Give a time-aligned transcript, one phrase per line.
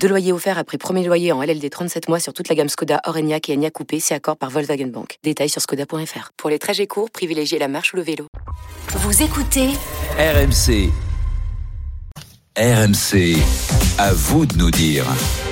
[0.00, 3.00] Deux loyers offerts après premier loyer en LLD 37 mois sur toute la gamme Skoda,
[3.04, 5.18] Orenia et Enya Coupé, c'est accord par Volkswagen Bank.
[5.24, 6.30] Détails sur skoda.fr.
[6.36, 8.26] Pour les trajets courts, privilégiez la marche ou le vélo.
[8.90, 9.70] Vous écoutez
[10.18, 10.90] RMC.
[12.56, 13.36] RMC.
[13.98, 15.04] À vous de nous dire.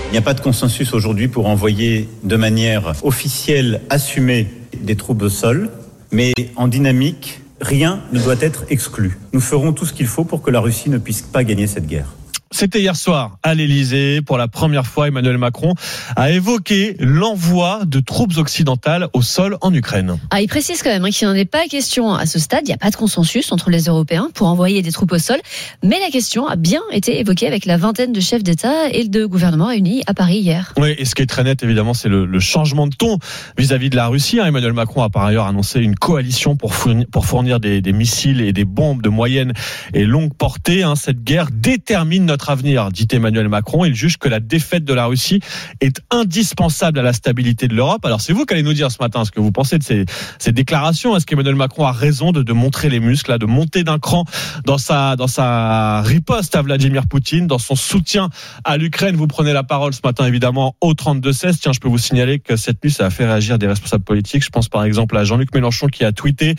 [0.08, 5.22] Il n'y a pas de consensus aujourd'hui pour envoyer de manière officielle, assumée, des troupes
[5.22, 5.70] au sol,
[6.12, 9.19] mais en dynamique, rien ne doit être exclu.
[9.33, 11.86] Nous ferons tout ce qu'il faut pour que la Russie ne puisse pas gagner cette
[11.86, 12.06] guerre.
[12.54, 14.22] C'était hier soir à l'Elysée.
[14.22, 15.74] Pour la première fois, Emmanuel Macron
[16.14, 20.20] a évoqué l'envoi de troupes occidentales au sol en Ukraine.
[20.30, 22.60] Ah, il précise quand même hein, qu'il n'en est pas question à ce stade.
[22.62, 25.38] Il n'y a pas de consensus entre les Européens pour envoyer des troupes au sol.
[25.82, 29.27] Mais la question a bien été évoquée avec la vingtaine de chefs d'État et de
[29.27, 30.74] gouvernement réunis à Paris hier.
[30.77, 33.18] Oui, et ce qui est très net, évidemment, c'est le, le, changement de ton
[33.58, 34.39] vis-à-vis de la Russie.
[34.39, 34.46] Hein.
[34.46, 38.41] Emmanuel Macron a par ailleurs annoncé une coalition pour fournir, pour fournir des, des, missiles
[38.41, 39.55] et des bombes de moyenne
[39.92, 40.84] et longue portée.
[40.84, 40.94] Hein.
[40.94, 43.84] Cette guerre détermine notre avenir, dit Emmanuel Macron.
[43.84, 45.41] Il juge que la défaite de la Russie
[45.81, 48.05] est indispensable à la stabilité de l'Europe.
[48.05, 50.05] Alors c'est vous qui allez nous dire ce matin ce que vous pensez de ces,
[50.39, 51.17] ces déclarations.
[51.17, 54.25] Est-ce qu'Emmanuel Macron a raison de, de, montrer les muscles, là, de monter d'un cran
[54.64, 58.28] dans sa, dans sa riposte à Vladimir Poutine, dans son soutien
[58.64, 59.17] à l'Ukraine?
[59.17, 61.58] Vous prenez la parole ce matin évidemment au 32-16.
[61.61, 64.45] Tiens, je peux vous signaler que cette nuit, ça a fait réagir des responsables politiques.
[64.45, 66.55] Je pense par exemple à Jean-Luc Mélenchon qui a tweeté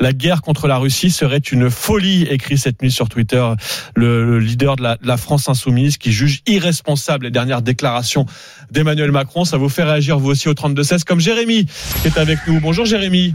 [0.00, 3.46] La guerre contre la Russie serait une folie, écrit cette nuit sur Twitter
[3.94, 8.26] le, le leader de la France insoumise qui juge irresponsable les dernières déclarations
[8.70, 9.44] d'Emmanuel Macron.
[9.44, 11.66] Ça vous fait réagir vous aussi au 32-16 comme Jérémy
[12.02, 12.60] qui est avec nous.
[12.60, 13.34] Bonjour Jérémy.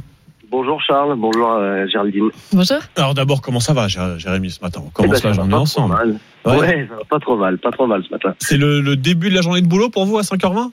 [0.51, 2.29] Bonjour Charles, bonjour euh, Géraldine.
[2.53, 2.77] Bonjour.
[2.95, 4.81] Alors d'abord, comment ça va Jérémy ce matin?
[4.85, 6.19] On commence eh ben, la journée ensemble?
[6.45, 6.57] Ouais.
[6.57, 8.35] ouais, ça va pas trop mal, pas trop mal ce matin.
[8.39, 10.72] C'est le, le, début de la journée de boulot pour vous à 5h20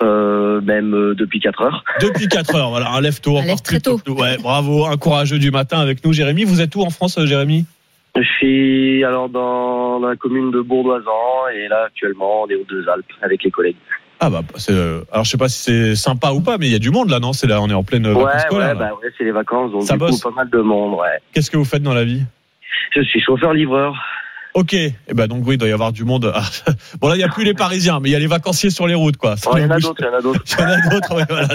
[0.00, 1.84] euh, même euh, depuis 4 heures.
[2.00, 3.38] Depuis 4 heures, voilà, un lève tôt.
[3.38, 3.98] Un lève très tôt.
[3.98, 4.12] tôt.
[4.12, 6.44] Ouais, bravo, un courageux du matin avec nous, Jérémy.
[6.44, 7.64] Vous êtes où en France, Jérémy?
[8.18, 12.88] Je suis alors dans la commune de Bourdoisan et là actuellement on est aux Deux
[12.88, 13.76] Alpes avec les collègues.
[14.20, 14.72] Ah bah c'est
[15.12, 17.10] alors je sais pas si c'est sympa ou pas mais il y a du monde
[17.10, 17.32] là non?
[17.32, 18.68] C'est là on est en pleine ouais, vacances scolaires.
[18.70, 20.20] Ouais, bah ouais, c'est les vacances donc Ça du bosse?
[20.22, 21.18] coup pas mal de monde, ouais.
[21.32, 22.22] Qu'est-ce que vous faites dans la vie?
[22.94, 23.94] Je suis chauffeur livreur.
[24.54, 26.32] Ok, et eh ben donc oui, il doit y avoir du monde.
[26.34, 26.42] Ah,
[27.00, 28.86] Bon là, il n'y a plus les Parisiens, mais il y a les vacanciers sur
[28.86, 29.34] les routes, quoi.
[29.46, 30.40] Oh, il y en a d'autres, il y en a d'autres.
[30.46, 31.48] Il y en a d'autres, ouais, voilà.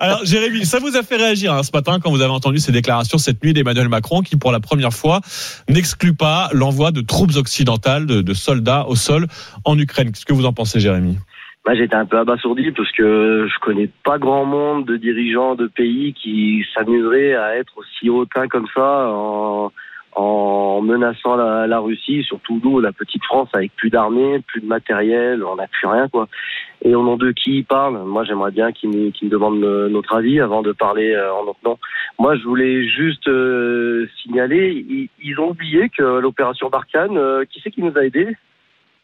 [0.00, 2.72] Alors, Jérémy, ça vous a fait réagir hein, ce matin quand vous avez entendu ces
[2.72, 5.20] déclarations cette nuit d'Emmanuel Macron, qui pour la première fois
[5.68, 9.26] n'exclut pas l'envoi de troupes occidentales, de, de soldats au sol
[9.64, 10.12] en Ukraine.
[10.12, 11.16] Qu'est-ce que vous en pensez, Jérémy?
[11.64, 15.66] Bah, j'étais un peu abasourdi parce que je connais pas grand monde de dirigeants de
[15.66, 19.72] pays qui s'amuseraient à être aussi hautains comme ça en,
[20.14, 24.66] en menaçant la, la, Russie, surtout nous, la petite France, avec plus d'armée, plus de
[24.66, 26.28] matériel, on n'a plus rien, quoi.
[26.82, 29.60] Et au nom de qui ils parlent Moi, j'aimerais bien qu'ils me, qu me, demandent
[29.90, 31.78] notre avis avant de parler euh, en notre nom.
[32.18, 37.60] Moi, je voulais juste euh, signaler, ils, ils, ont oublié que l'opération Barkhane, euh, qui
[37.62, 38.36] c'est qui nous a aidés?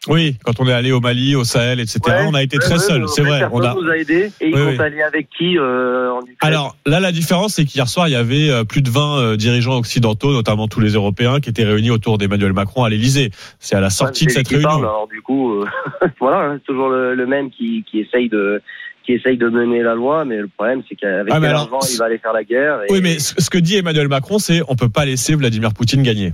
[0.08, 2.64] Oui, quand on est allé au Mali, au Sahel, etc., ouais, on a été ouais,
[2.64, 3.42] très ouais, seul, c'est vrai.
[3.52, 3.74] On a...
[3.74, 6.36] nous a aidés et ils oui, sont allés avec qui euh, en Ukraine?
[6.40, 9.36] Alors là, la différence, c'est qu'hier soir, il y avait euh, plus de 20 euh,
[9.36, 13.30] dirigeants occidentaux, notamment tous les Européens, qui étaient réunis autour d'Emmanuel Macron à l'Élysée.
[13.58, 14.68] C'est à la sortie de cette réunion.
[14.68, 15.66] Parle, alors du coup, euh,
[16.18, 18.62] voilà, c'est toujours le, le, même qui, qui essaye de
[19.04, 22.06] qui essaye de mener la loi, mais le problème, c'est qu'avec ah, l'argent, il va
[22.06, 22.80] aller faire la guerre.
[22.84, 22.92] Et...
[22.92, 26.32] Oui, mais ce que dit Emmanuel Macron, c'est on peut pas laisser Vladimir Poutine gagner.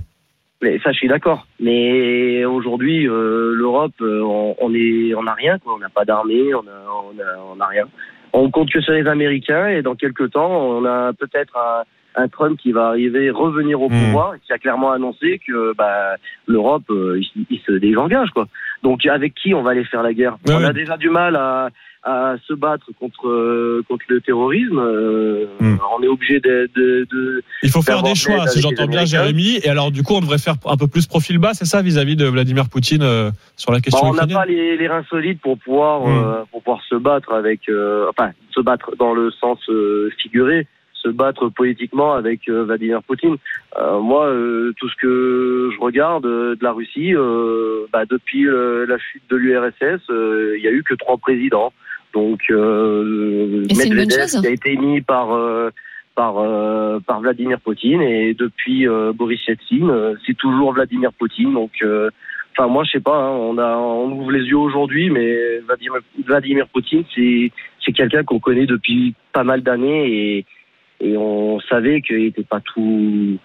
[0.61, 1.45] Mais ça, je suis d'accord.
[1.59, 5.59] Mais aujourd'hui, euh, l'Europe, euh, on, on est, on n'a rien.
[5.59, 5.75] Quoi.
[5.75, 7.85] On n'a pas d'armée, on a, on a, on a rien.
[8.33, 11.83] On compte que sur les Américains et dans quelques temps, on a peut-être un,
[12.17, 16.15] un Trump qui va arriver, revenir au pouvoir, et qui a clairement annoncé que bah,
[16.47, 18.31] l'Europe, euh, il, il, se désengage.
[18.31, 18.47] Quoi.
[18.83, 21.35] Donc avec qui on va aller faire la guerre ouais, On a déjà du mal
[21.35, 21.69] à,
[22.03, 24.79] à se battre contre euh, contre le terrorisme.
[24.79, 25.77] Euh, Mm.
[25.97, 29.05] On est obligé de, de, de, Il faut faire des choix, si j'entends bien.
[29.05, 29.59] Jérémy.
[29.63, 32.15] Et alors du coup, on devrait faire un peu plus profil bas, c'est ça, vis-à-vis
[32.15, 35.57] de Vladimir Poutine euh, sur la question on n'a pas les, les reins solides pour
[35.57, 36.09] pouvoir Mm.
[36.09, 40.67] euh, pour pouvoir se battre avec euh, enfin se battre dans le sens euh, figuré
[41.01, 43.37] se battre politiquement avec euh, Vladimir Poutine.
[43.79, 47.13] Euh, moi, euh, tout ce que je regarde de la Russie,
[47.93, 51.73] bah, depuis la chute de l'URSS, il y a eu que trois présidents.
[52.13, 55.69] Donc, euh, Medvedev qui a été émis par euh,
[56.15, 61.53] par euh, par Vladimir Poutine et depuis euh, Boris Yeltsin, c'est toujours Vladimir Poutine.
[61.53, 61.83] Donc
[62.57, 63.15] Enfin, moi, je sais pas.
[63.15, 67.51] Hein, on a, on ouvre les yeux aujourd'hui, mais Vladimir, Vladimir Poutine, c'est,
[67.85, 70.45] c'est quelqu'un qu'on connaît depuis pas mal d'années et,
[71.01, 73.37] et on savait qu'il n'était pas tout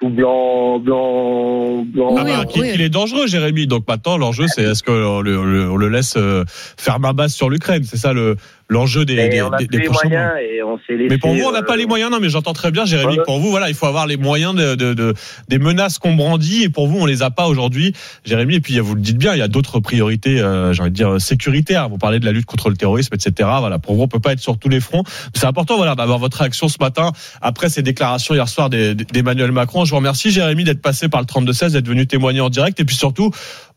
[0.00, 2.16] tout blanc, blanc, blanc.
[2.18, 2.68] Ah Oui, bah, qu'il oui.
[2.70, 3.68] est dangereux, Jérémy.
[3.68, 7.34] Donc maintenant, l'enjeu, c'est est-ce qu'on le, le- on le laisse euh, faire main basse
[7.36, 7.84] sur l'Ukraine?
[7.84, 8.34] C'est ça le
[8.72, 10.18] l'enjeu des, des, on a des- des les prochains mois.
[10.18, 11.08] moyens et on s'est laissé.
[11.10, 12.10] Mais pour vous, on n'a pas euh, les moyens.
[12.10, 13.18] Non, mais j'entends très bien, Jérémy.
[13.24, 15.14] Pour vous, voilà, il faut avoir les moyens de, de, de-
[15.48, 16.62] des menaces qu'on brandit.
[16.64, 17.92] Et pour vous, on les a pas aujourd'hui,
[18.24, 18.56] Jérémy.
[18.56, 20.96] Et puis, vous le dites bien, il y a d'autres priorités, euh, j'ai envie de
[20.96, 21.88] dire sécuritaires.
[21.88, 23.48] Vous parlez de la lutte contre le terrorisme, etc.
[23.60, 25.04] Voilà, pour vous, on peut pas être sur tous les fronts.
[25.34, 29.84] C'est important, voilà, d'avoir votre réaction ce matin après ces déclarations hier soir d'Emmanuel Macron.
[29.84, 32.80] Je vous remercie, Jérémy, d'être passé par le 32-16, d'être venu témoigner en direct.
[32.80, 33.30] Et puis surtout,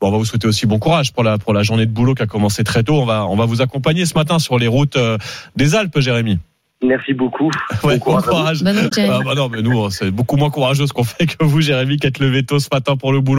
[0.05, 2.13] bon, on va vous souhaiter aussi bon courage pour la pour la journée de boulot
[2.13, 2.95] qui a commencé très tôt.
[3.01, 5.17] On va on va vous accompagner ce matin sur les routes euh,
[5.55, 6.39] des Alpes, Jérémy.
[6.83, 7.49] Merci beaucoup.
[7.83, 8.65] Ouais, Bon bon courage vous.
[8.65, 9.09] courage.
[9.09, 11.97] Ah bah non, mais nous, c'est beaucoup moins courageux ce qu'on fait que vous, Jérémy,
[11.97, 13.33] qui êtes levé tôt ce matin pour le boulot.